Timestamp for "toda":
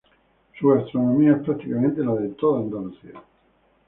2.29-2.61